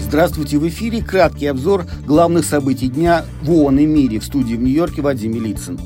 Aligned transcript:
Здравствуйте, 0.00 0.58
в 0.58 0.66
эфире 0.68 1.02
краткий 1.02 1.46
обзор 1.46 1.84
главных 2.06 2.44
событий 2.44 2.88
дня 2.88 3.24
в 3.42 3.50
ООН 3.52 3.80
и 3.80 3.86
мире 3.86 4.18
в 4.18 4.24
студии 4.24 4.54
в 4.54 4.62
Нью-Йорке 4.62 5.02
Вадим 5.02 5.34
Милицын. 5.34 5.78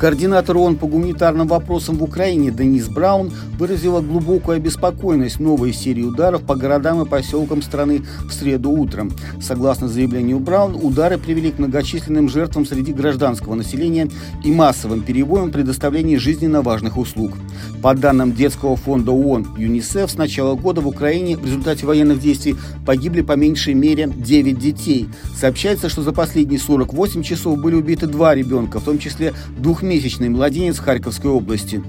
Координатор 0.00 0.56
ООН 0.56 0.76
по 0.76 0.86
гуманитарным 0.86 1.46
вопросам 1.46 1.96
в 1.98 2.02
Украине 2.02 2.50
Денис 2.50 2.88
Браун 2.88 3.30
выразила 3.58 4.00
глубокую 4.00 4.56
обеспокоенность 4.56 5.38
новой 5.40 5.74
серии 5.74 6.04
ударов 6.04 6.40
по 6.40 6.54
городам 6.54 7.02
и 7.02 7.06
поселкам 7.06 7.60
страны 7.60 8.00
в 8.26 8.32
среду 8.32 8.70
утром. 8.70 9.12
Согласно 9.42 9.88
заявлению 9.88 10.40
Браун, 10.40 10.74
удары 10.74 11.18
привели 11.18 11.52
к 11.52 11.58
многочисленным 11.58 12.30
жертвам 12.30 12.64
среди 12.64 12.94
гражданского 12.94 13.54
населения 13.54 14.08
и 14.42 14.50
массовым 14.50 15.02
перебоям 15.02 15.50
предоставления 15.50 16.18
жизненно 16.18 16.62
важных 16.62 16.96
услуг. 16.96 17.32
По 17.82 17.94
данным 17.94 18.32
детского 18.32 18.76
фонда 18.76 19.12
ООН 19.12 19.48
ЮНИСЕФ, 19.58 20.10
с 20.10 20.16
начала 20.16 20.54
года 20.54 20.80
в 20.80 20.88
Украине 20.88 21.36
в 21.36 21.44
результате 21.44 21.84
военных 21.84 22.20
действий 22.20 22.56
погибли 22.86 23.20
по 23.20 23.32
меньшей 23.36 23.74
мере 23.74 24.10
9 24.16 24.58
детей. 24.58 25.10
Сообщается, 25.38 25.90
что 25.90 26.00
за 26.00 26.12
последние 26.12 26.58
48 26.58 27.22
часов 27.22 27.60
были 27.60 27.74
убиты 27.74 28.06
два 28.06 28.34
ребенка, 28.34 28.80
в 28.80 28.84
том 28.84 28.98
числе 28.98 29.34
двухмесячные 29.58 29.89
двухмесячный 29.90 30.28
младенец 30.28 30.78
Харьковской 30.78 31.32
области. 31.32 31.82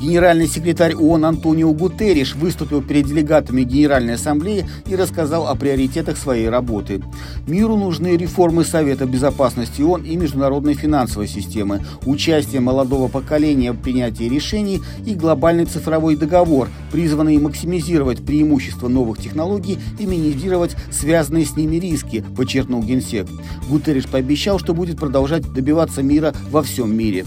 Генеральный 0.00 0.48
секретарь 0.48 0.94
ООН 0.94 1.26
Антонио 1.26 1.74
Гутерриш 1.74 2.34
выступил 2.34 2.80
перед 2.80 3.04
делегатами 3.04 3.64
Генеральной 3.64 4.14
Ассамблеи 4.14 4.66
и 4.86 4.96
рассказал 4.96 5.46
о 5.46 5.54
приоритетах 5.54 6.16
своей 6.16 6.48
работы. 6.48 7.02
Миру 7.46 7.76
нужны 7.76 8.16
реформы 8.16 8.64
Совета 8.64 9.04
Безопасности 9.04 9.82
ООН 9.82 10.04
и 10.04 10.16
международной 10.16 10.72
финансовой 10.72 11.28
системы, 11.28 11.84
участие 12.06 12.62
молодого 12.62 13.08
поколения 13.08 13.72
в 13.72 13.78
принятии 13.78 14.24
решений 14.24 14.80
и 15.04 15.14
глобальный 15.14 15.66
цифровой 15.66 16.16
договор, 16.16 16.70
призванный 16.90 17.36
максимизировать 17.36 18.24
преимущества 18.24 18.88
новых 18.88 19.20
технологий 19.20 19.78
и 19.98 20.06
минимизировать 20.06 20.76
связанные 20.90 21.44
с 21.44 21.56
ними 21.56 21.76
риски, 21.76 22.24
подчеркнул 22.38 22.82
Генсек. 22.82 23.26
Гутерриш 23.68 24.06
пообещал, 24.06 24.58
что 24.58 24.72
будет 24.72 24.98
продолжать 24.98 25.52
добиваться 25.52 26.02
мира 26.02 26.32
во 26.50 26.62
всем 26.62 26.96
мире. 26.96 27.26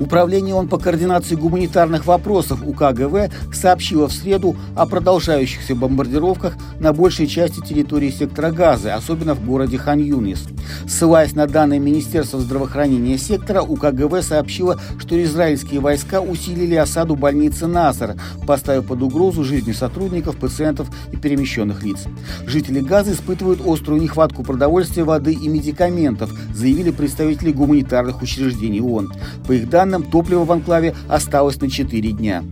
Управление 0.00 0.54
ООН 0.54 0.68
по 0.68 0.78
координации 0.78 1.34
гуманитарных 1.34 2.06
вопросов 2.06 2.62
УКГВ 2.66 3.32
сообщило 3.52 4.08
в 4.08 4.12
среду 4.12 4.56
о 4.74 4.86
продолжающихся 4.86 5.74
бомбардировках 5.74 6.54
на 6.80 6.92
большей 6.92 7.26
части 7.26 7.60
территории 7.60 8.10
сектора 8.10 8.50
Газы, 8.50 8.90
особенно 8.90 9.34
в 9.34 9.44
городе 9.44 9.78
Хан-Юнис. 9.78 10.46
Ссылаясь 10.86 11.34
на 11.34 11.46
данные 11.46 11.80
Министерства 11.80 12.40
здравоохранения 12.40 13.18
сектора, 13.18 13.62
УКГВ 13.62 14.22
сообщила, 14.22 14.80
что 14.98 15.22
израильские 15.22 15.80
войска 15.80 16.20
усилили 16.20 16.74
осаду 16.74 17.16
больницы 17.16 17.66
Насар, 17.66 18.16
поставив 18.46 18.86
под 18.86 19.02
угрозу 19.02 19.44
жизни 19.44 19.72
сотрудников, 19.72 20.36
пациентов 20.36 20.88
и 21.12 21.16
перемещенных 21.16 21.82
лиц. 21.82 22.04
Жители 22.46 22.80
Газы 22.80 23.12
испытывают 23.12 23.60
острую 23.64 24.00
нехватку 24.00 24.42
продовольствия, 24.42 25.04
воды 25.04 25.32
и 25.32 25.48
медикаментов, 25.48 26.30
заявили 26.54 26.90
представители 26.90 27.52
гуманитарных 27.52 28.22
учреждений 28.22 28.80
ООН. 28.80 29.12
По 29.46 29.52
их 29.52 29.68
данным, 29.68 30.02
топлива 30.02 30.44
в 30.44 30.52
анклаве 30.52 30.94
осталось 31.08 31.60
на 31.60 31.70
4 31.70 32.12
дня. 32.12 32.42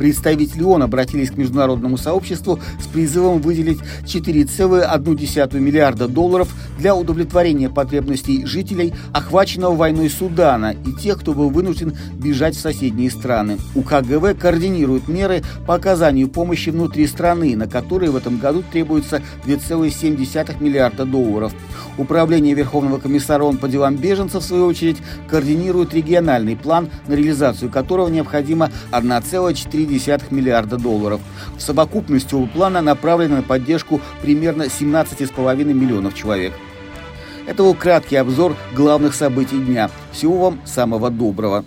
Представители 0.00 0.62
ООН 0.62 0.84
обратились 0.84 1.30
к 1.30 1.36
международному 1.36 1.98
сообществу 1.98 2.58
с 2.82 2.86
призывом 2.86 3.42
выделить 3.42 3.80
4,1 4.06 5.60
миллиарда 5.60 6.08
долларов 6.08 6.48
для 6.78 6.96
удовлетворения 6.96 7.68
потребностей 7.68 8.46
жителей, 8.46 8.94
охваченного 9.12 9.76
войной 9.76 10.08
Судана 10.08 10.74
и 10.86 10.92
тех, 10.94 11.20
кто 11.20 11.34
был 11.34 11.50
вынужден 11.50 11.94
бежать 12.14 12.56
в 12.56 12.60
соседние 12.60 13.10
страны. 13.10 13.58
УКГВ 13.74 14.40
координирует 14.40 15.06
меры 15.06 15.42
по 15.66 15.74
оказанию 15.74 16.28
помощи 16.30 16.70
внутри 16.70 17.06
страны, 17.06 17.54
на 17.54 17.66
которые 17.68 18.10
в 18.10 18.16
этом 18.16 18.38
году 18.38 18.64
требуется 18.72 19.20
2,7 19.44 20.62
миллиарда 20.62 21.04
долларов. 21.04 21.52
Управление 22.00 22.54
Верховного 22.54 22.98
комиссара 22.98 23.42
ООН 23.44 23.58
по 23.58 23.68
делам 23.68 23.96
беженцев, 23.96 24.42
в 24.42 24.46
свою 24.46 24.64
очередь, 24.64 24.96
координирует 25.28 25.92
региональный 25.92 26.56
план, 26.56 26.88
на 27.06 27.12
реализацию 27.12 27.70
которого 27.70 28.08
необходимо 28.08 28.70
1,4 28.90 30.22
миллиарда 30.30 30.78
долларов. 30.78 31.20
В 31.58 31.60
совокупности 31.60 32.34
оба 32.34 32.46
плана 32.46 32.80
направлены 32.80 33.36
на 33.36 33.42
поддержку 33.42 34.00
примерно 34.22 34.62
17,5 34.62 35.62
миллионов 35.74 36.14
человек. 36.14 36.54
Это 37.46 37.64
был 37.64 37.74
краткий 37.74 38.16
обзор 38.16 38.56
главных 38.74 39.14
событий 39.14 39.58
дня. 39.58 39.90
Всего 40.10 40.38
вам 40.38 40.60
самого 40.64 41.10
доброго. 41.10 41.66